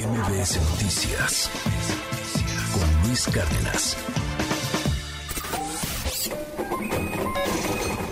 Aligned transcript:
MBS 0.00 0.56
Noticias 0.70 1.50
con 2.72 3.06
Luis 3.06 3.26
Cárdenas. 3.26 3.98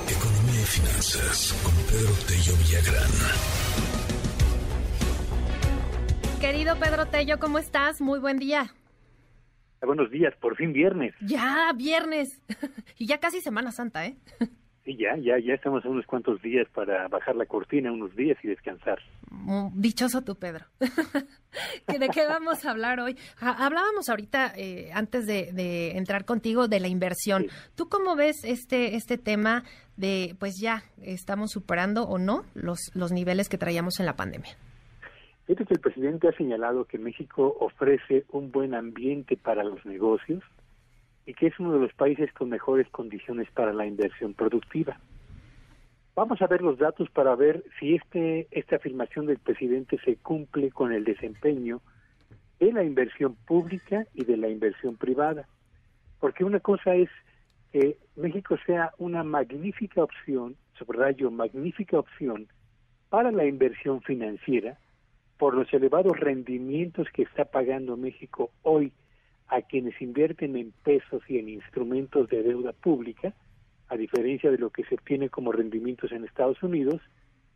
Economía 0.07 0.61
y 0.61 0.67
finanzas 0.67 1.55
con 1.65 1.75
Pedro 1.87 2.13
Tello 2.27 2.57
Villagrán. 2.59 3.11
Querido 6.43 6.79
Pedro 6.79 7.07
Tello, 7.07 7.39
¿cómo 7.39 7.59
estás? 7.59 8.03
Muy 8.03 8.19
buen 8.19 8.39
día. 8.39 8.75
Buenos 9.81 10.11
días, 10.11 10.35
por 10.43 10.57
fin 10.57 10.75
viernes. 10.75 11.15
Ya, 11.23 11.73
viernes. 11.75 12.39
y 12.99 13.07
ya 13.07 13.19
casi 13.19 13.41
Semana 13.41 13.73
Santa, 13.73 14.05
¿eh? 14.05 14.19
Sí, 14.89 14.97
ya, 14.97 15.19
ya, 15.19 15.39
ya 15.39 15.53
estamos 15.53 15.85
a 15.85 15.89
unos 15.91 16.07
cuantos 16.07 16.41
días 16.41 16.67
para 16.73 17.09
bajar 17.09 17.37
la 17.37 17.45
cortina, 17.45 17.93
unos 17.93 18.17
días 18.17 18.39
y 18.43 18.49
descansar. 18.49 18.99
Mm, 19.31 19.79
dichoso 19.79 20.23
tú, 20.23 20.35
Pedro. 20.35 20.65
¿De 20.81 22.09
qué 22.09 22.27
vamos 22.27 22.65
a 22.65 22.71
hablar 22.71 22.99
hoy? 22.99 23.15
Hablábamos 23.39 24.09
ahorita, 24.09 24.55
eh, 24.57 24.89
antes 24.95 25.27
de, 25.27 25.91
entrar 25.99 26.25
contigo, 26.25 26.69
de 26.69 26.81
la 26.81 26.89
inversión. 26.89 27.49
¿Tú 27.75 27.91
cómo 27.91 28.17
ves 28.17 28.37
este, 28.45 28.97
este 28.97 29.19
tema 29.19 29.65
de, 29.99 30.35
pues 30.39 30.55
ya, 30.59 30.85
estamos 31.03 31.51
superando 31.51 32.05
o 32.05 32.17
no 32.17 32.47
los, 32.55 32.91
los 32.95 33.13
niveles 33.13 33.51
que 33.51 33.59
traíamos 33.59 34.01
en 34.01 34.07
la 34.07 34.17
pandemia? 34.17 34.57
Fíjate 35.45 35.67
que 35.67 35.75
el 35.75 35.81
presidente 35.81 36.29
ha 36.29 36.33
señalado 36.33 36.87
que 36.87 36.97
México 36.97 37.59
ofrece 37.61 38.25
un 38.31 38.51
buen 38.51 38.75
ambiente 38.75 39.37
para 39.37 39.65
los 39.65 39.85
negocios, 39.85 40.43
y 41.29 41.35
que 41.35 41.49
es 41.49 41.61
uno 41.61 41.75
de 41.75 41.81
los 41.81 41.93
países 41.93 42.33
con 42.33 42.49
mejores 42.49 42.89
condiciones 42.89 43.51
para 43.51 43.75
la 43.75 43.85
inversión 43.85 44.33
productiva. 44.33 44.99
Vamos 46.15 46.41
a 46.41 46.47
ver 46.47 46.63
los 46.63 46.79
datos 46.79 47.11
para 47.11 47.37
ver 47.37 47.63
si 47.79 47.97
este, 47.97 48.49
esta 48.51 48.77
afirmación 48.77 49.27
del 49.27 49.37
presidente 49.37 49.99
se 50.07 50.17
cumple 50.17 50.71
con 50.71 50.91
el 50.91 51.05
desempeño 51.05 51.83
de 52.59 52.73
la 52.73 52.83
inversión 52.83 53.37
pública 53.47 54.07
y 54.15 54.25
de 54.25 54.39
la 54.39 54.49
inversión 54.49 54.97
privada. 54.97 55.47
Porque 56.19 56.45
una 56.45 56.61
cosa 56.61 56.95
es 56.95 57.11
que 57.73 57.99
México 58.17 58.57
sea 58.65 58.93
una 58.97 59.23
magnífica 59.23 60.03
opción, 60.03 60.57
subrayo, 60.79 61.31
magnífica 61.31 61.99
opción 61.99 62.49
para 63.11 63.31
la 63.33 63.45
inversión 63.45 64.01
financiera 64.01 64.79
por 65.37 65.53
los 65.53 65.71
elevados 65.75 66.19
rendimientos 66.19 67.07
que 67.13 67.25
está 67.25 67.45
pagando 67.45 67.99
México 67.99 68.51
hoy 68.63 68.95
a 69.49 69.63
quienes 69.63 70.01
invierten 70.01 70.57
en 70.57 70.73
pesos 70.85 71.23
y 71.29 71.39
en 71.39 71.49
instrumentos 71.49 72.29
de 72.29 72.43
deuda 72.43 72.73
pública, 72.73 73.35
a 73.89 73.97
diferencia 73.97 74.51
de 74.51 74.59
lo 74.59 74.71
que 74.71 74.85
se 74.85 74.95
obtiene 74.95 75.31
como 75.31 75.53
rendimientos 75.53 76.13
en 76.13 76.25
Estados 76.25 76.63
Unidos, 76.63 77.01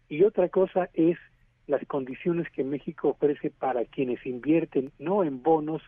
y 0.09 0.25
otra 0.25 0.49
cosa 0.49 0.89
es 0.95 1.19
las 1.67 1.85
condiciones 1.87 2.51
que 2.51 2.65
México 2.65 3.09
ofrece 3.09 3.51
para 3.51 3.85
quienes 3.85 4.25
invierten 4.27 4.91
no 4.99 5.23
en 5.23 5.43
bonos, 5.43 5.83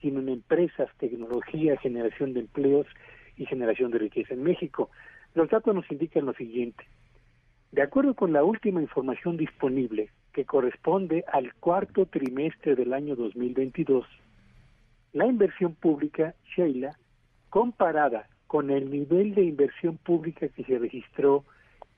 sino 0.00 0.20
en 0.20 0.28
empresas, 0.28 0.90
tecnología, 0.98 1.76
generación 1.78 2.32
de 2.32 2.40
empleos 2.40 2.86
y 3.36 3.46
generación 3.46 3.90
de 3.90 3.98
riqueza 3.98 4.34
en 4.34 4.42
México. 4.42 4.90
Los 5.34 5.48
datos 5.48 5.74
nos 5.74 5.90
indican 5.90 6.26
lo 6.26 6.34
siguiente. 6.34 6.84
De 7.70 7.82
acuerdo 7.82 8.14
con 8.14 8.32
la 8.32 8.44
última 8.44 8.82
información 8.82 9.36
disponible, 9.36 10.10
que 10.32 10.44
corresponde 10.44 11.24
al 11.32 11.54
cuarto 11.54 12.06
trimestre 12.06 12.74
del 12.74 12.92
año 12.92 13.16
2022, 13.16 14.06
la 15.12 15.26
inversión 15.26 15.74
pública, 15.74 16.34
Sheila, 16.56 16.96
comparada 17.50 18.28
con 18.46 18.70
el 18.70 18.90
nivel 18.90 19.34
de 19.34 19.44
inversión 19.44 19.98
pública 19.98 20.48
que 20.48 20.64
se 20.64 20.78
registró 20.78 21.44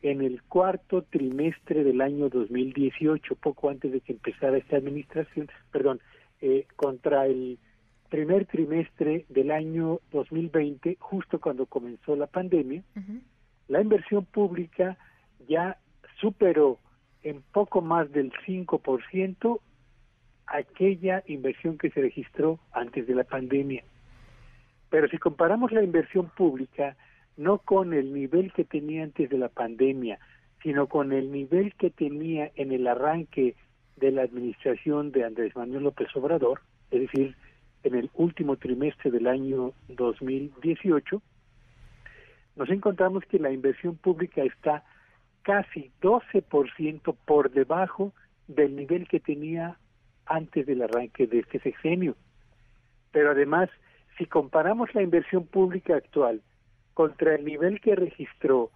en 0.03 0.21
el 0.21 0.43
cuarto 0.43 1.03
trimestre 1.03 1.83
del 1.83 2.01
año 2.01 2.29
2018, 2.29 3.37
poco 3.37 3.71
antes 3.71 3.91
de 3.91 4.01
que 4.01 4.13
empezara 4.13 4.59
esta 4.59 4.77
administración, 4.77 5.49
perdón, 5.73 6.01
eh, 6.41 6.67
contra 6.77 7.27
el 7.27 7.59
primer 8.11 8.47
trimestre 8.47 9.25
del 9.29 9.51
año 9.51 10.01
2020, 10.13 10.97
justo 11.01 11.41
cuando 11.41 11.67
comenzó 11.67 12.15
la 12.17 12.27
pandemia, 12.27 12.83
la 13.69 13.81
inversión 13.81 14.25
pública 14.27 14.99
ya 15.49 15.79
superó 16.21 16.79
en 17.23 17.43
poco 17.53 17.81
más 17.81 18.13
del 18.13 18.31
5% 18.47 19.61
aquella 20.47 21.23
inversión 21.27 21.79
que 21.79 21.91
se 21.91 22.01
registró 22.01 22.59
antes 22.73 23.07
de 23.07 23.15
la 23.15 23.25
pandemia. 23.25 23.83
Pero 24.91 25.09
si 25.09 25.19
comparamos 25.19 25.73
la 25.73 25.83
inversión 25.83 26.31
pública 26.37 26.97
no 27.37 27.59
con 27.59 27.93
el 27.93 28.13
nivel 28.13 28.53
que 28.53 28.65
tenía 28.65 29.03
antes 29.03 29.29
de 29.29 29.39
la 29.39 29.49
pandemia, 29.49 30.19
sino 30.63 30.87
con 30.87 31.13
el 31.13 31.33
nivel 31.33 31.75
que 31.75 31.91
tenía 31.91 32.51
en 32.55 32.73
el 32.73 32.87
arranque 32.87 33.55
de 33.97 34.11
la 34.11 34.23
administración 34.23 35.13
de 35.13 35.25
Andrés 35.25 35.55
Manuel 35.57 35.85
López 35.85 36.09
Obrador, 36.15 36.61
es 36.91 37.03
decir, 37.03 37.37
en 37.83 37.95
el 37.95 38.11
último 38.15 38.57
trimestre 38.57 39.11
del 39.11 39.27
año 39.27 39.73
2018, 39.89 41.21
nos 42.57 42.71
encontramos 42.71 43.25
que 43.25 43.39
la 43.39 43.51
inversión 43.51 43.97
pública 43.97 44.43
está 44.43 44.85
casi 45.43 45.91
12% 46.01 47.15
por 47.27 47.51
debajo 47.51 48.13
del 48.49 48.77
nivel 48.77 49.07
que 49.09 49.21
tenía 49.21 49.79
antes 50.27 50.67
del 50.67 50.83
arranque 50.83 51.27
de 51.27 51.41
este 51.41 51.61
sexenio. 51.61 52.17
Pero 53.13 53.31
además, 53.31 53.71
si 54.19 54.27
comparamos 54.27 54.95
la 54.95 55.03
inversión 55.03 55.47
pública 55.47 55.97
actual 55.97 56.43
contra 56.95 57.35
el 57.35 57.45
nivel 57.45 57.81
que 57.81 57.97
registró 57.97 58.71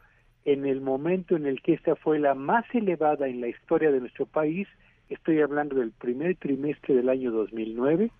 en 0.45 0.67
el 0.67 0.81
momento 0.81 1.37
en 1.37 1.47
el 1.47 1.61
que 1.63 1.75
esta 1.75 1.95
fue 1.97 2.19
la 2.19 2.35
más 2.35 2.65
elevada 2.73 3.29
en 3.29 3.41
la 3.41 3.49
historia 3.49 3.91
de 3.91 4.01
nuestro 4.01 4.27
país, 4.27 4.67
estoy 5.09 5.41
hablando 5.41 5.77
del 5.77 5.93
primer 5.93 6.37
trimestre 6.37 6.95
del 6.95 7.09
año 7.09 7.31
2009, 7.31 8.11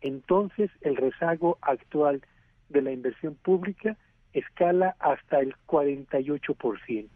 entonces 0.00 0.70
el 0.80 0.96
rezago 0.96 1.58
actual 1.60 2.22
de 2.68 2.82
la 2.82 2.92
inversión 2.92 3.34
pública 3.34 3.96
escala 4.32 4.96
hasta 4.98 5.40
el 5.40 5.54
48%. 5.66 7.08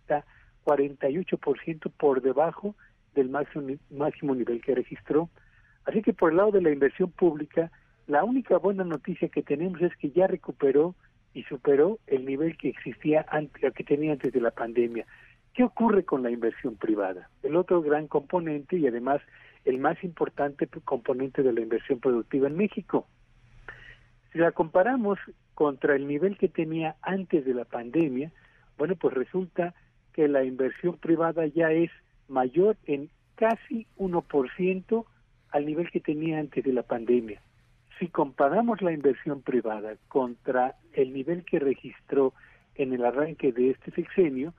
Está 0.00 0.24
48% 0.64 1.90
por 1.96 2.22
debajo 2.22 2.74
del 3.14 3.28
máximo, 3.28 3.76
máximo 3.90 4.34
nivel 4.34 4.60
que 4.60 4.74
registró. 4.74 5.30
Así 5.84 6.02
que 6.02 6.12
por 6.12 6.30
el 6.30 6.36
lado 6.36 6.52
de 6.52 6.62
la 6.62 6.70
inversión 6.70 7.10
pública, 7.10 7.70
la 8.06 8.24
única 8.24 8.58
buena 8.58 8.84
noticia 8.84 9.28
que 9.28 9.42
tenemos 9.42 9.80
es 9.82 9.96
que 9.96 10.10
ya 10.10 10.26
recuperó 10.26 10.94
y 11.32 11.44
superó 11.44 11.98
el 12.06 12.24
nivel 12.24 12.56
que 12.56 12.68
existía 12.68 13.24
antes, 13.28 13.72
que 13.72 13.84
tenía 13.84 14.12
antes 14.12 14.32
de 14.32 14.40
la 14.40 14.50
pandemia. 14.50 15.06
¿Qué 15.54 15.64
ocurre 15.64 16.04
con 16.04 16.22
la 16.22 16.30
inversión 16.30 16.76
privada? 16.76 17.28
El 17.42 17.56
otro 17.56 17.82
gran 17.82 18.08
componente 18.08 18.76
y 18.76 18.86
además 18.86 19.20
el 19.64 19.78
más 19.78 20.02
importante 20.04 20.66
componente 20.84 21.42
de 21.42 21.52
la 21.52 21.60
inversión 21.60 22.00
productiva 22.00 22.48
en 22.48 22.56
México. 22.56 23.06
Si 24.32 24.38
la 24.38 24.52
comparamos 24.52 25.18
contra 25.54 25.96
el 25.96 26.06
nivel 26.06 26.38
que 26.38 26.48
tenía 26.48 26.96
antes 27.02 27.44
de 27.44 27.54
la 27.54 27.64
pandemia, 27.64 28.32
bueno, 28.78 28.96
pues 28.96 29.14
resulta 29.14 29.74
que 30.12 30.28
la 30.28 30.44
inversión 30.44 30.96
privada 30.98 31.46
ya 31.46 31.70
es 31.72 31.90
mayor 32.30 32.76
en 32.86 33.10
casi 33.34 33.86
1% 33.98 35.04
al 35.50 35.66
nivel 35.66 35.90
que 35.90 36.00
tenía 36.00 36.38
antes 36.38 36.64
de 36.64 36.72
la 36.72 36.82
pandemia. 36.82 37.42
Si 37.98 38.08
comparamos 38.08 38.80
la 38.80 38.92
inversión 38.92 39.42
privada 39.42 39.96
contra 40.08 40.76
el 40.94 41.12
nivel 41.12 41.44
que 41.44 41.58
registró 41.58 42.32
en 42.76 42.92
el 42.92 43.04
arranque 43.04 43.52
de 43.52 43.70
este 43.70 43.90
sexenio, 43.90 44.54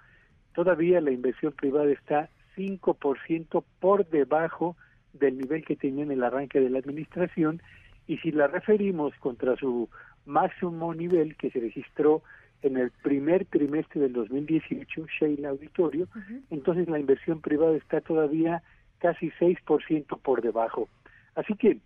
todavía 0.54 1.02
la 1.02 1.12
inversión 1.12 1.54
privada 1.54 1.92
está 1.92 2.30
5% 2.56 3.64
por 3.80 4.08
debajo 4.10 4.76
del 5.14 5.38
nivel 5.38 5.66
que 5.66 5.76
tenía 5.76 6.04
en 6.04 6.12
el 6.12 6.24
arranque 6.24 6.60
de 6.60 6.70
la 6.70 6.80
administración 6.80 7.62
y 8.08 8.18
si 8.18 8.32
la 8.32 8.48
referimos 8.48 9.14
contra 9.20 9.56
su 9.56 9.90
máximo 10.26 10.94
nivel 10.94 11.36
que 11.38 11.50
se 11.50 11.60
registró 11.60 12.22
en 12.62 12.78
el 12.78 12.92
primer 12.92 13.46
trimestre 13.46 14.02
del 14.02 14.14
2018, 14.14 15.06
Sheila 15.20 15.50
Auditorio, 15.50 16.08
entonces 16.50 16.88
la 16.88 17.00
inversión 17.00 17.42
privada 17.42 17.76
está 17.76 18.02
todavía 18.02 18.62
casi 19.00 19.32
6% 19.32 20.20
por 20.22 20.42
debajo. 20.42 20.88
Así 21.36 21.56
que, 21.56 21.80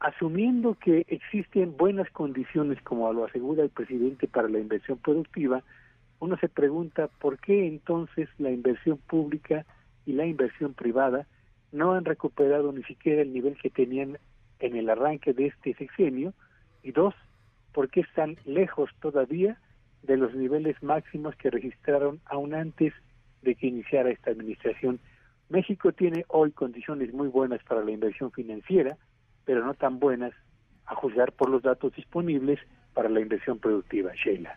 asumiendo 0.00 0.74
que 0.74 1.06
existen 1.08 1.76
buenas 1.76 2.10
condiciones, 2.10 2.80
como 2.82 3.12
lo 3.12 3.24
asegura 3.24 3.62
el 3.62 3.70
presidente, 3.70 4.26
para 4.26 4.48
la 4.48 4.58
inversión 4.58 4.98
productiva, 4.98 5.62
uno 6.20 6.36
se 6.38 6.48
pregunta 6.48 7.08
por 7.20 7.38
qué 7.38 7.66
entonces 7.66 8.28
la 8.38 8.50
inversión 8.50 8.98
pública 8.98 9.64
y 10.06 10.12
la 10.12 10.26
inversión 10.26 10.74
privada 10.74 11.26
no 11.72 11.92
han 11.92 12.04
recuperado 12.04 12.72
ni 12.72 12.82
siquiera 12.84 13.22
el 13.22 13.32
nivel 13.32 13.56
que 13.56 13.70
tenían 13.70 14.18
en 14.60 14.76
el 14.76 14.88
arranque 14.88 15.32
de 15.32 15.46
este 15.46 15.74
sexenio, 15.74 16.32
y 16.82 16.92
dos, 16.92 17.14
por 17.74 17.90
qué 17.90 18.00
están 18.00 18.36
lejos 18.46 18.88
todavía 19.00 19.58
de 20.02 20.16
los 20.16 20.34
niveles 20.34 20.80
máximos 20.82 21.34
que 21.36 21.50
registraron 21.50 22.20
aún 22.24 22.54
antes 22.54 22.94
de 23.42 23.54
que 23.56 23.66
iniciara 23.66 24.10
esta 24.10 24.30
administración. 24.30 25.00
México 25.50 25.92
tiene 25.92 26.24
hoy 26.28 26.52
condiciones 26.52 27.12
muy 27.12 27.28
buenas 27.28 27.62
para 27.64 27.84
la 27.84 27.90
inversión 27.90 28.30
financiera, 28.32 28.96
pero 29.44 29.64
no 29.64 29.74
tan 29.74 29.98
buenas, 29.98 30.32
a 30.86 30.94
juzgar 30.94 31.32
por 31.32 31.50
los 31.50 31.62
datos 31.62 31.94
disponibles, 31.94 32.60
para 32.94 33.08
la 33.08 33.20
inversión 33.20 33.58
productiva. 33.58 34.12
Sheila. 34.14 34.56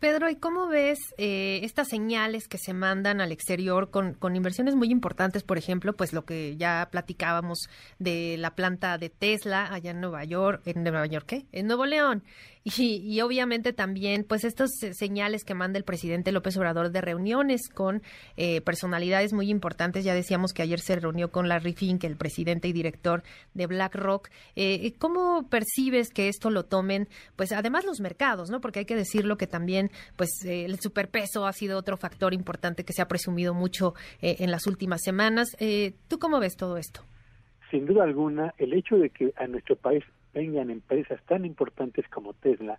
Pedro, 0.00 0.30
¿y 0.30 0.36
cómo 0.36 0.66
ves 0.66 0.98
eh, 1.18 1.60
estas 1.62 1.88
señales 1.88 2.48
que 2.48 2.56
se 2.56 2.72
mandan 2.72 3.20
al 3.20 3.32
exterior 3.32 3.90
con, 3.90 4.14
con, 4.14 4.34
inversiones 4.34 4.74
muy 4.74 4.90
importantes? 4.90 5.42
Por 5.42 5.58
ejemplo, 5.58 5.92
pues 5.92 6.14
lo 6.14 6.24
que 6.24 6.56
ya 6.56 6.88
platicábamos 6.90 7.68
de 7.98 8.36
la 8.38 8.54
planta 8.54 8.96
de 8.96 9.10
Tesla 9.10 9.70
allá 9.70 9.90
en 9.90 10.00
Nueva 10.00 10.24
York, 10.24 10.62
en 10.64 10.82
Nueva 10.84 11.04
York, 11.04 11.26
¿qué? 11.26 11.46
En 11.52 11.66
Nuevo 11.66 11.84
León. 11.84 12.24
Y, 12.62 13.18
obviamente 13.22 13.72
también, 13.72 14.22
pues 14.22 14.44
estas 14.44 14.70
señales 14.92 15.44
que 15.44 15.54
manda 15.54 15.78
el 15.78 15.84
presidente 15.84 16.30
López 16.30 16.58
Obrador 16.58 16.90
de 16.90 17.00
reuniones 17.00 17.70
con 17.70 18.02
eh, 18.36 18.60
personalidades 18.60 19.32
muy 19.32 19.50
importantes. 19.50 20.04
Ya 20.04 20.14
decíamos 20.14 20.52
que 20.52 20.60
ayer 20.60 20.78
se 20.78 20.96
reunió 20.96 21.30
con 21.30 21.48
Larry 21.48 21.72
Fink, 21.72 22.04
el 22.04 22.16
presidente 22.16 22.68
y 22.68 22.74
director 22.74 23.22
de 23.54 23.66
BlackRock. 23.66 24.28
Eh, 24.56 24.92
¿Cómo 24.98 25.48
percibes 25.48 26.10
que 26.10 26.28
esto 26.28 26.50
lo 26.50 26.64
tomen, 26.64 27.08
pues 27.34 27.52
además 27.52 27.86
los 27.86 28.00
mercados, 28.00 28.50
¿no? 28.50 28.60
Porque 28.60 28.80
hay 28.80 28.84
que 28.84 28.96
decirlo 28.96 29.38
que 29.38 29.46
también, 29.46 29.90
pues 30.16 30.28
eh, 30.44 30.66
el 30.66 30.78
superpeso 30.80 31.46
ha 31.46 31.54
sido 31.54 31.78
otro 31.78 31.96
factor 31.96 32.34
importante 32.34 32.84
que 32.84 32.92
se 32.92 33.00
ha 33.00 33.08
presumido 33.08 33.54
mucho 33.54 33.94
en 34.20 34.50
las 34.50 34.66
últimas 34.66 35.00
semanas. 35.02 35.56
¿Tú 36.08 36.18
cómo 36.18 36.40
ves 36.40 36.56
todo 36.56 36.76
esto? 36.76 37.02
Sin 37.70 37.86
duda 37.86 38.04
alguna, 38.04 38.52
el 38.58 38.74
hecho 38.74 38.96
de 38.96 39.08
que 39.08 39.32
a 39.36 39.46
nuestro 39.46 39.76
país 39.76 40.04
vengan 40.32 40.70
empresas 40.70 41.20
tan 41.26 41.44
importantes 41.44 42.08
como 42.08 42.34
Tesla, 42.34 42.78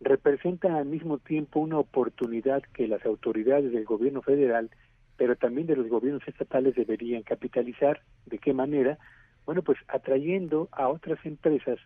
representan 0.00 0.72
al 0.72 0.86
mismo 0.86 1.18
tiempo 1.18 1.60
una 1.60 1.78
oportunidad 1.78 2.62
que 2.74 2.88
las 2.88 3.04
autoridades 3.06 3.72
del 3.72 3.84
gobierno 3.84 4.22
federal, 4.22 4.70
pero 5.16 5.36
también 5.36 5.66
de 5.66 5.76
los 5.76 5.88
gobiernos 5.88 6.26
estatales 6.28 6.74
deberían 6.74 7.22
capitalizar. 7.22 8.02
¿De 8.26 8.38
qué 8.38 8.52
manera? 8.52 8.98
Bueno, 9.46 9.62
pues 9.62 9.78
atrayendo 9.88 10.68
a 10.72 10.88
otras 10.88 11.24
empresas 11.24 11.78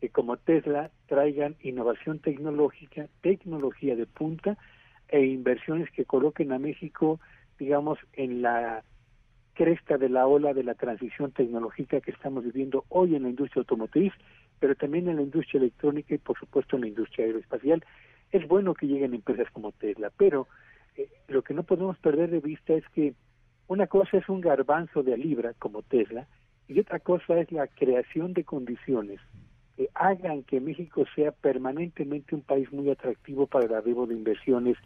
que 0.00 0.10
como 0.10 0.36
Tesla 0.36 0.90
traigan 1.06 1.56
innovación 1.60 2.20
tecnológica, 2.20 3.08
tecnología 3.20 3.96
de 3.96 4.06
punta 4.06 4.56
e 5.08 5.24
inversiones 5.24 5.90
que 5.90 6.04
coloquen 6.04 6.52
a 6.52 6.58
México, 6.58 7.18
digamos, 7.58 7.98
en 8.12 8.42
la 8.42 8.84
cresta 9.58 9.98
de 9.98 10.08
la 10.08 10.24
ola 10.28 10.54
de 10.54 10.62
la 10.62 10.74
transición 10.74 11.32
tecnológica 11.32 12.00
que 12.00 12.12
estamos 12.12 12.44
viviendo 12.44 12.84
hoy 12.90 13.16
en 13.16 13.24
la 13.24 13.28
industria 13.28 13.62
automotriz, 13.62 14.12
pero 14.60 14.76
también 14.76 15.08
en 15.08 15.16
la 15.16 15.22
industria 15.22 15.58
electrónica 15.58 16.14
y 16.14 16.18
por 16.18 16.38
supuesto 16.38 16.76
en 16.76 16.82
la 16.82 16.88
industria 16.88 17.26
aeroespacial. 17.26 17.84
Es 18.30 18.46
bueno 18.46 18.74
que 18.74 18.86
lleguen 18.86 19.14
empresas 19.14 19.50
como 19.50 19.72
Tesla, 19.72 20.12
pero 20.16 20.46
eh, 20.96 21.08
lo 21.26 21.42
que 21.42 21.54
no 21.54 21.64
podemos 21.64 21.98
perder 21.98 22.30
de 22.30 22.38
vista 22.38 22.72
es 22.72 22.88
que 22.90 23.14
una 23.66 23.88
cosa 23.88 24.18
es 24.18 24.28
un 24.28 24.40
garbanzo 24.40 25.02
de 25.02 25.18
libra 25.18 25.54
como 25.58 25.82
Tesla 25.82 26.28
y 26.68 26.78
otra 26.78 27.00
cosa 27.00 27.40
es 27.40 27.50
la 27.50 27.66
creación 27.66 28.34
de 28.34 28.44
condiciones 28.44 29.18
que 29.76 29.88
hagan 29.94 30.44
que 30.44 30.60
México 30.60 31.04
sea 31.16 31.32
permanentemente 31.32 32.36
un 32.36 32.42
país 32.42 32.72
muy 32.72 32.90
atractivo 32.90 33.48
para 33.48 33.66
el 33.66 33.74
arribo 33.74 34.06
de 34.06 34.14
inversiones 34.14 34.76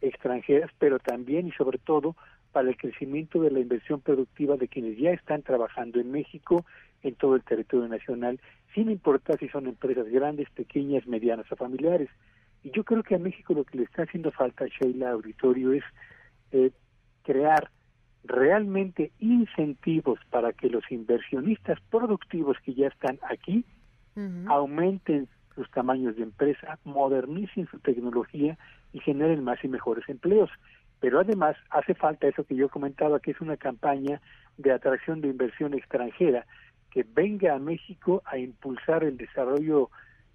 extranjeras, 0.00 0.70
pero 0.78 1.00
también 1.00 1.48
y 1.48 1.50
sobre 1.50 1.78
todo 1.78 2.14
para 2.52 2.68
el 2.68 2.76
crecimiento 2.76 3.40
de 3.40 3.50
la 3.50 3.60
inversión 3.60 4.00
productiva 4.00 4.56
de 4.56 4.68
quienes 4.68 4.98
ya 4.98 5.10
están 5.10 5.42
trabajando 5.42 6.00
en 6.00 6.10
México, 6.10 6.64
en 7.02 7.14
todo 7.14 7.36
el 7.36 7.42
territorio 7.42 7.88
nacional, 7.88 8.40
sin 8.74 8.90
importar 8.90 9.38
si 9.38 9.48
son 9.48 9.66
empresas 9.66 10.08
grandes, 10.08 10.50
pequeñas, 10.50 11.06
medianas 11.06 11.50
o 11.50 11.56
familiares. 11.56 12.08
Y 12.62 12.70
yo 12.70 12.84
creo 12.84 13.02
que 13.02 13.14
a 13.14 13.18
México 13.18 13.54
lo 13.54 13.64
que 13.64 13.78
le 13.78 13.84
está 13.84 14.02
haciendo 14.02 14.30
falta, 14.32 14.66
Sheila 14.66 15.10
Auditorio, 15.10 15.72
es 15.72 15.84
eh, 16.52 16.70
crear 17.22 17.70
realmente 18.24 19.12
incentivos 19.18 20.18
para 20.30 20.52
que 20.52 20.68
los 20.68 20.84
inversionistas 20.90 21.78
productivos 21.90 22.56
que 22.64 22.74
ya 22.74 22.88
están 22.88 23.18
aquí 23.28 23.64
aumenten 24.48 25.28
sus 25.54 25.70
tamaños 25.70 26.16
de 26.16 26.24
empresa, 26.24 26.78
modernicen 26.84 27.66
su 27.68 27.78
tecnología 27.78 28.58
y 28.92 29.00
generen 29.00 29.42
más 29.44 29.62
y 29.64 29.68
mejores 29.68 30.06
empleos. 30.08 30.50
Pero 31.00 31.20
además 31.20 31.56
hace 31.70 31.94
falta 31.94 32.28
eso 32.28 32.44
que 32.44 32.54
yo 32.54 32.68
comentaba, 32.68 33.20
que 33.20 33.30
es 33.32 33.40
una 33.40 33.56
campaña 33.56 34.20
de 34.58 34.72
atracción 34.72 35.20
de 35.20 35.28
inversión 35.28 35.74
extranjera 35.74 36.46
que 36.90 37.04
venga 37.04 37.54
a 37.54 37.58
México 37.58 38.22
a 38.26 38.36
impulsar 38.38 39.04
el 39.04 39.16
desarrollo 39.16 39.90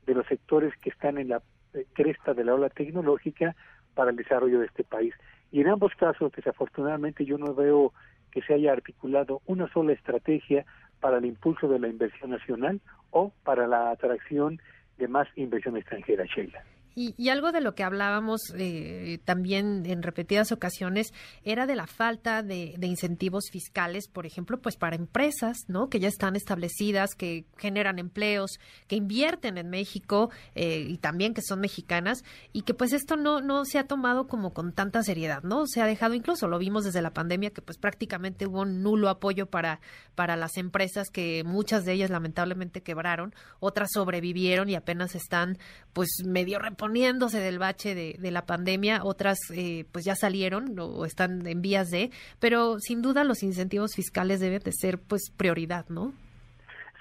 de 0.05 0.15
los 0.15 0.25
sectores 0.27 0.73
que 0.77 0.89
están 0.89 1.17
en 1.17 1.29
la 1.29 1.41
eh, 1.73 1.85
cresta 1.93 2.33
de 2.33 2.43
la 2.43 2.55
ola 2.55 2.69
tecnológica 2.69 3.55
para 3.93 4.11
el 4.11 4.15
desarrollo 4.15 4.59
de 4.59 4.67
este 4.67 4.83
país. 4.83 5.13
Y 5.51 5.61
en 5.61 5.67
ambos 5.67 5.93
casos, 5.95 6.31
desafortunadamente, 6.35 7.25
yo 7.25 7.37
no 7.37 7.53
veo 7.53 7.93
que 8.31 8.41
se 8.41 8.53
haya 8.53 8.71
articulado 8.71 9.41
una 9.45 9.71
sola 9.71 9.93
estrategia 9.93 10.65
para 10.99 11.17
el 11.17 11.25
impulso 11.25 11.67
de 11.67 11.79
la 11.79 11.87
inversión 11.87 12.31
nacional 12.31 12.81
o 13.11 13.31
para 13.43 13.67
la 13.67 13.91
atracción 13.91 14.59
de 14.97 15.07
más 15.07 15.27
inversión 15.35 15.77
extranjera, 15.77 16.25
Sheila. 16.25 16.63
Y, 16.97 17.27
algo 17.27 17.51
de 17.51 17.59
lo 17.59 17.75
que 17.75 17.83
hablábamos 17.83 18.53
eh, 18.57 19.19
también 19.25 19.85
en 19.85 20.01
repetidas 20.01 20.53
ocasiones 20.53 21.13
era 21.43 21.65
de 21.65 21.75
la 21.75 21.87
falta 21.87 22.41
de, 22.41 22.77
incentivos 22.81 23.49
fiscales, 23.51 24.07
por 24.07 24.25
ejemplo, 24.25 24.61
pues 24.61 24.77
para 24.77 24.95
empresas, 24.95 25.57
¿no? 25.67 25.89
Que 25.89 25.99
ya 25.99 26.07
están 26.07 26.37
establecidas, 26.37 27.13
que 27.15 27.45
generan 27.57 27.99
empleos, 27.99 28.59
que 28.87 28.95
invierten 28.95 29.57
en 29.57 29.69
México 29.69 30.29
eh, 30.53 30.85
y 30.87 30.97
también 30.97 31.33
que 31.33 31.41
son 31.41 31.59
mexicanas 31.59 32.23
y 32.53 32.61
que 32.61 32.73
pues 32.73 32.93
esto 32.93 33.17
no 33.17 33.41
no 33.41 33.65
se 33.65 33.77
ha 33.77 33.87
tomado 33.87 34.27
como 34.27 34.53
con 34.53 34.71
tanta 34.71 35.03
seriedad, 35.03 35.43
¿no? 35.43 35.67
Se 35.67 35.81
ha 35.81 35.87
dejado 35.87 36.13
incluso 36.13 36.47
lo 36.47 36.59
vimos 36.59 36.85
desde 36.85 37.01
la 37.01 37.13
pandemia 37.13 37.49
que 37.49 37.61
pues 37.61 37.77
prácticamente 37.77 38.47
hubo 38.47 38.61
un 38.61 38.83
nulo 38.83 39.09
apoyo 39.09 39.47
para 39.47 39.81
para 40.15 40.37
las 40.37 40.55
empresas 40.55 41.09
que 41.09 41.43
muchas 41.43 41.83
de 41.83 41.91
ellas 41.91 42.09
lamentablemente 42.09 42.83
quebraron, 42.83 43.35
otras 43.59 43.89
sobrevivieron 43.91 44.69
y 44.69 44.75
apenas 44.75 45.13
están 45.15 45.57
pues 45.91 46.09
medio 46.23 46.59
poniéndose 46.85 47.39
del 47.39 47.57
bache 47.57 47.95
de, 47.95 48.31
la 48.31 48.45
pandemia, 48.45 49.03
otras 49.03 49.39
eh, 49.55 49.85
pues 49.91 50.05
ya 50.05 50.13
salieron 50.13 50.77
o 50.77 51.03
están 51.05 51.47
en 51.47 51.59
vías 51.59 51.89
de, 51.89 52.11
pero 52.39 52.77
sin 52.77 53.01
duda 53.01 53.23
los 53.23 53.41
incentivos 53.41 53.95
fiscales 53.95 54.39
deben 54.39 54.59
de 54.59 54.71
ser 54.71 54.99
pues 54.99 55.31
prioridad, 55.35 55.87
¿no? 55.89 56.13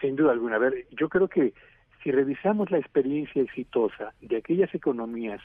Sin 0.00 0.16
duda 0.16 0.32
alguna. 0.32 0.56
A 0.56 0.58
ver, 0.58 0.86
yo 0.98 1.10
creo 1.10 1.28
que 1.28 1.52
si 2.02 2.10
revisamos 2.10 2.70
la 2.70 2.78
experiencia 2.78 3.42
exitosa 3.42 4.14
de 4.22 4.38
aquellas 4.38 4.74
economías 4.74 5.42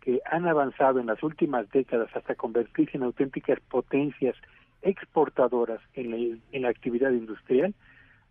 que 0.00 0.20
han 0.30 0.46
avanzado 0.46 1.00
en 1.00 1.06
las 1.06 1.20
últimas 1.24 1.68
décadas 1.70 2.08
hasta 2.14 2.36
convertirse 2.36 2.96
en 2.96 3.02
auténticas 3.02 3.58
potencias 3.68 4.36
exportadoras 4.82 5.80
en 5.94 6.10
la, 6.12 6.38
en 6.52 6.62
la 6.62 6.68
actividad 6.68 7.10
industrial, 7.10 7.74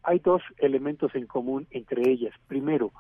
hay 0.04 0.19
dos 0.19 0.44
elementos 0.59 1.13
en 1.13 1.27
común 1.27 1.68
entre 1.71 2.09
ellas. 2.09 2.33
Primero, 2.47 2.94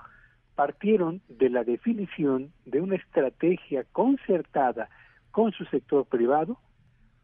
partieron 0.61 1.23
de 1.27 1.49
la 1.49 1.63
definición 1.63 2.53
de 2.65 2.81
una 2.81 2.95
estrategia 2.95 3.83
concertada 3.91 4.89
con 5.31 5.51
su 5.53 5.65
sector 5.65 6.05
privado 6.05 6.59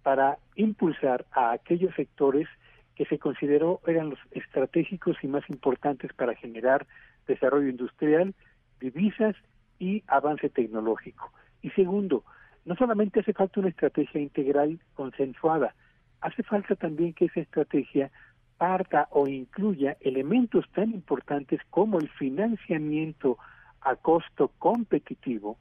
para 0.01 0.39
impulsar 0.55 1.27
a 1.31 1.51
aquellos 1.51 1.93
sectores 1.93 2.47
que 2.95 3.05
se 3.05 3.19
consideró 3.19 3.79
eran 3.85 4.09
los 4.09 4.17
estratégicos 4.31 5.17
y 5.21 5.27
más 5.27 5.47
importantes 5.51 6.11
para 6.13 6.33
generar 6.33 6.87
desarrollo 7.27 7.69
industrial, 7.69 8.33
divisas 8.79 9.35
y 9.77 10.03
avance 10.07 10.49
tecnológico. 10.49 11.31
Y 11.61 11.69
segundo, 11.69 12.23
no 12.65 12.75
solamente 12.75 13.19
hace 13.19 13.33
falta 13.33 13.59
una 13.59 13.69
estrategia 13.69 14.19
integral 14.19 14.79
consensuada, 14.95 15.75
hace 16.21 16.41
falta 16.41 16.75
también 16.75 17.13
que 17.13 17.25
esa 17.25 17.41
estrategia 17.41 18.09
parta 18.57 19.07
o 19.11 19.28
incluya 19.28 19.97
elementos 20.02 20.66
tan 20.73 20.92
importantes 20.92 21.59
como 21.69 21.99
el 21.99 22.09
financiamiento 22.09 23.37
a 23.81 23.95
costo 23.95 24.52
competitivo, 24.57 25.57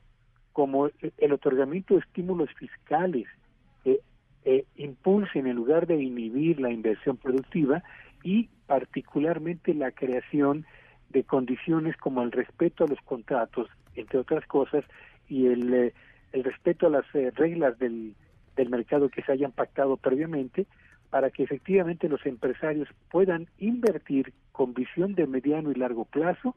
como 0.52 0.88
el 1.18 1.32
otorgamiento 1.32 1.94
de 1.94 2.00
estímulos 2.00 2.48
fiscales 2.54 3.26
que 3.84 4.00
eh, 4.44 4.64
impulsen 4.76 5.46
en 5.46 5.56
lugar 5.56 5.86
de 5.86 6.02
inhibir 6.02 6.60
la 6.60 6.70
inversión 6.70 7.16
productiva 7.16 7.82
y 8.22 8.48
particularmente 8.66 9.74
la 9.74 9.92
creación 9.92 10.64
de 11.10 11.24
condiciones 11.24 11.96
como 11.96 12.22
el 12.22 12.32
respeto 12.32 12.84
a 12.84 12.88
los 12.88 13.00
contratos, 13.02 13.68
entre 13.94 14.18
otras 14.18 14.46
cosas, 14.46 14.84
y 15.28 15.46
el, 15.46 15.72
eh, 15.72 15.94
respeto 16.32 16.86
a 16.86 16.90
las 16.90 17.04
eh, 17.14 17.30
reglas 17.34 17.78
del 17.78 18.14
mercado 18.68 19.08
que 19.08 19.22
se 19.22 19.32
hayan 19.32 19.52
pactado 19.52 19.96
previamente, 19.96 20.66
para 21.16 21.30
que 21.30 21.44
efectivamente 21.44 22.10
los 22.10 22.26
empresarios 22.26 22.90
puedan 23.10 23.46
invertir 23.56 24.34
con 24.52 24.74
visión 24.74 25.14
de 25.14 25.26
mediano 25.26 25.70
y 25.70 25.74
largo 25.74 26.04
plazo 26.04 26.54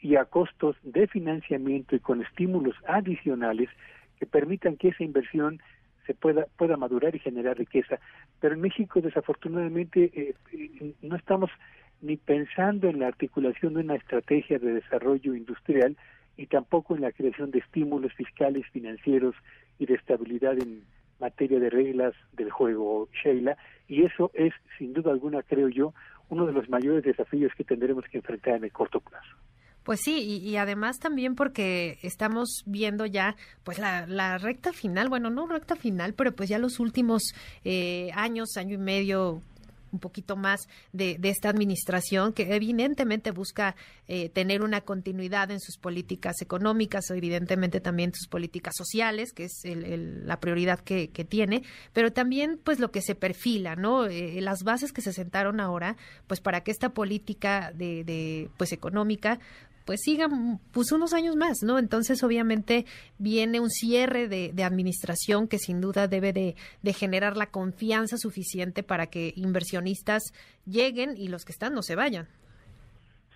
y 0.00 0.16
a 0.16 0.24
costos 0.24 0.76
de 0.82 1.06
financiamiento 1.08 1.94
y 1.94 2.00
con 2.00 2.22
estímulos 2.22 2.74
adicionales 2.86 3.68
que 4.18 4.24
permitan 4.24 4.78
que 4.78 4.88
esa 4.88 5.04
inversión 5.04 5.60
se 6.06 6.14
pueda 6.14 6.46
pueda 6.56 6.78
madurar 6.78 7.14
y 7.14 7.18
generar 7.18 7.58
riqueza. 7.58 7.98
Pero 8.40 8.54
en 8.54 8.62
México 8.62 9.02
desafortunadamente 9.02 10.10
eh, 10.14 10.34
eh, 10.54 10.94
no 11.02 11.14
estamos 11.14 11.50
ni 12.00 12.16
pensando 12.16 12.88
en 12.88 13.00
la 13.00 13.08
articulación 13.08 13.74
de 13.74 13.80
una 13.80 13.96
estrategia 13.96 14.58
de 14.58 14.72
desarrollo 14.72 15.34
industrial 15.34 15.98
y 16.38 16.46
tampoco 16.46 16.96
en 16.96 17.02
la 17.02 17.12
creación 17.12 17.50
de 17.50 17.58
estímulos 17.58 18.14
fiscales, 18.14 18.64
financieros 18.72 19.34
y 19.78 19.84
de 19.84 19.96
estabilidad 19.96 20.58
en 20.58 20.80
materia 21.20 21.58
de 21.58 21.70
reglas 21.70 22.14
del 22.32 22.50
juego, 22.50 23.08
Sheila, 23.22 23.56
y 23.88 24.04
eso 24.04 24.30
es, 24.34 24.52
sin 24.78 24.92
duda 24.92 25.10
alguna, 25.10 25.42
creo 25.42 25.68
yo, 25.68 25.94
uno 26.28 26.46
de 26.46 26.52
los 26.52 26.68
mayores 26.68 27.04
desafíos 27.04 27.52
que 27.56 27.64
tendremos 27.64 28.04
que 28.10 28.18
enfrentar 28.18 28.56
en 28.56 28.64
el 28.64 28.72
corto 28.72 29.00
plazo. 29.00 29.36
Pues 29.88 30.00
sí, 30.02 30.18
y, 30.20 30.56
además 30.56 30.98
también 30.98 31.34
porque 31.34 31.96
estamos 32.02 32.62
viendo 32.66 33.06
ya 33.06 33.36
pues 33.64 33.78
la, 33.78 34.36
recta 34.36 34.74
final, 34.74 35.08
bueno, 35.08 35.30
no 35.30 35.46
recta 35.46 35.76
final, 35.76 36.12
pero 36.12 36.32
pues 36.32 36.50
ya 36.50 36.58
los 36.58 36.78
últimos 36.78 37.32
eh, 37.64 38.10
años, 38.12 38.58
año 38.58 38.74
y 38.74 38.78
medio, 38.78 39.40
un 39.92 39.98
poquito 39.98 40.36
más 40.36 40.68
de, 40.92 41.18
esta 41.22 41.48
administración 41.48 42.32
que 42.32 42.54
evidentemente 42.54 43.30
busca 43.30 43.76
eh, 44.06 44.28
tener 44.30 44.62
una 44.62 44.80
continuidad 44.80 45.50
en 45.50 45.60
sus 45.60 45.76
políticas 45.76 46.40
económicas 46.40 47.10
evidentemente 47.10 47.80
también 47.80 48.12
sus 48.14 48.28
políticas 48.28 48.74
sociales, 48.76 49.32
que 49.32 49.44
es 49.44 49.62
la 49.64 50.40
prioridad 50.40 50.80
que, 50.80 51.08
tiene, 51.28 51.62
pero 51.92 52.12
también 52.12 52.58
pues 52.62 52.78
lo 52.78 52.90
que 52.90 53.02
se 53.02 53.14
perfila, 53.14 53.76
¿no? 53.76 54.06
Eh, 54.06 54.40
las 54.40 54.62
bases 54.62 54.92
que 54.92 55.02
se 55.02 55.12
sentaron 55.12 55.60
ahora, 55.60 55.96
pues 56.26 56.40
para 56.40 56.62
que 56.62 56.70
esta 56.70 56.90
política 56.90 57.72
de 57.74 58.50
pues 58.56 58.72
económica 58.72 59.38
pues 59.88 60.02
sigan 60.02 60.60
pues 60.70 60.92
unos 60.92 61.14
años 61.14 61.34
más, 61.34 61.62
¿no? 61.62 61.78
Entonces 61.78 62.22
obviamente 62.22 62.84
viene 63.16 63.58
un 63.58 63.70
cierre 63.70 64.28
de, 64.28 64.52
administración 64.62 65.48
que 65.48 65.56
sin 65.56 65.80
duda 65.80 66.08
debe 66.08 66.34
de, 66.34 66.92
generar 66.92 67.38
la 67.38 67.46
confianza 67.46 68.18
suficiente 68.18 68.82
para 68.82 69.06
que 69.06 69.32
inversionistas 69.34 70.34
lleguen 70.66 71.16
y 71.16 71.28
los 71.28 71.46
que 71.46 71.52
están 71.52 71.72
no 71.72 71.80
se 71.80 71.94
vayan. 71.94 72.28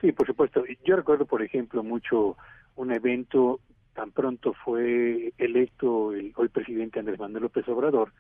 Sí, 0.03 0.13
por 0.13 0.27
supuesto. 0.27 0.63
Yo 0.85 0.95
recuerdo, 0.95 1.25
por 1.25 1.43
ejemplo, 1.43 1.83
mucho 1.83 2.37
un 2.77 2.93
evento 2.93 3.61
tan 3.95 4.11
pronto 4.11 4.53
fue 4.53 5.33
electo 5.39 6.13
el 6.13 6.35
hoy 6.37 6.49
presidente 6.49 6.99
Andrés 6.99 7.19
Manuel 7.19 7.45
López 7.45 7.67
Obrador, 7.69 8.13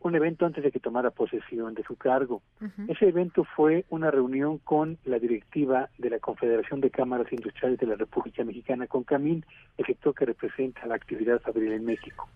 un, 0.00 0.14
evento 0.14 0.46
antes 0.46 0.62
de 0.62 0.70
que 0.70 0.80
tomara 0.80 1.10
posesión 1.10 1.74
de 1.74 1.82
su 1.82 1.96
cargo. 1.96 2.42
Ese 2.88 3.08
evento 3.08 3.44
fue 3.44 3.84
una 3.90 4.10
reunión 4.10 4.58
con 4.58 4.98
la 5.04 5.18
directiva 5.18 5.88
de 5.98 6.10
la 6.10 6.18
Confederación 6.18 6.80
de 6.80 6.90
Cámaras 6.90 7.32
Industriales 7.32 7.78
de 7.78 7.86
la 7.86 7.96
República 7.96 8.44
Mexicana, 8.44 8.86
con 8.86 9.04
Camín, 9.04 9.44
el 9.78 9.86
sector 9.86 10.14
que 10.14 10.26
representa 10.26 10.86
la 10.86 10.94
actividad 10.94 11.40
fabril 11.40 11.72
en 11.72 11.84
México. 11.84 12.28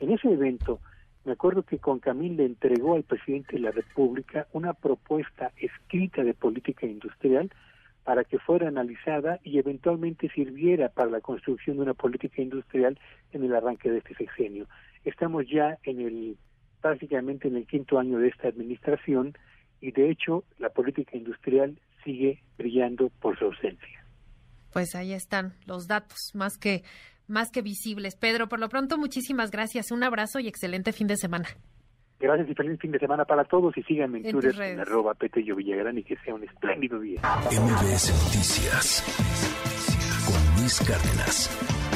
En 0.00 0.10
ese 0.10 0.32
evento, 0.32 0.80
me 1.24 1.32
acuerdo 1.32 1.64
que 1.64 1.78
con 1.78 1.98
Camín 1.98 2.36
le 2.36 2.44
entregó 2.44 2.94
al 2.94 3.02
presidente 3.02 3.56
de 3.56 3.60
la 3.60 3.72
República 3.72 4.46
una 4.52 4.72
propuesta 4.74 5.52
escrita 5.56 6.22
de 6.22 6.34
política 6.34 6.86
industrial 6.86 7.50
para 8.04 8.22
que 8.22 8.38
fuera 8.38 8.68
analizada 8.68 9.40
y 9.42 9.58
eventualmente 9.58 10.28
sirviera 10.28 10.88
para 10.88 11.10
la 11.10 11.20
construcción 11.20 11.76
de 11.76 11.82
una 11.82 11.94
política 11.94 12.40
industrial 12.40 12.96
en 13.32 13.42
el 13.42 13.52
arranque 13.52 13.90
de 13.90 13.98
este 13.98 14.14
sexenio. 14.14 14.68
Estamos 15.04 15.48
ya 15.48 15.78
en 15.82 16.00
el 16.00 16.36
prácticamente 16.80 17.48
en 17.48 17.56
el 17.56 17.66
quinto 17.66 17.98
año 17.98 18.18
de 18.18 18.28
esta 18.28 18.48
administración 18.48 19.36
y 19.80 19.92
de 19.92 20.10
hecho 20.10 20.44
la 20.58 20.70
política 20.70 21.16
industrial 21.16 21.78
sigue 22.04 22.42
brillando 22.56 23.10
por 23.20 23.38
su 23.38 23.46
ausencia. 23.46 24.04
Pues 24.72 24.94
ahí 24.94 25.12
están 25.12 25.54
los 25.66 25.86
datos 25.86 26.32
más 26.34 26.58
que 26.58 26.82
más 27.28 27.50
que 27.50 27.62
visibles. 27.62 28.14
Pedro, 28.16 28.48
por 28.48 28.60
lo 28.60 28.68
pronto 28.68 28.98
muchísimas 28.98 29.50
gracias, 29.50 29.90
un 29.90 30.04
abrazo 30.04 30.38
y 30.38 30.48
excelente 30.48 30.92
fin 30.92 31.06
de 31.06 31.16
semana. 31.16 31.48
Gracias 32.18 32.48
y 32.48 32.54
feliz 32.54 32.80
fin 32.80 32.92
de 32.92 32.98
semana 32.98 33.24
para 33.24 33.44
todos 33.44 33.76
y 33.76 33.82
síganme 33.82 34.18
en, 34.18 34.30
Twitter 34.30 34.58
en 34.62 34.80
arroba 34.80 35.14
Petello 35.14 35.56
Villagrán 35.56 35.98
y 35.98 36.02
que 36.02 36.16
sea 36.18 36.34
un 36.34 36.44
espléndido 36.44 36.98
día. 36.98 37.20
MBS 37.50 38.10
Noticias 38.24 39.04
con 40.26 40.60
Luis 40.60 40.80
Cárdenas. 40.80 41.95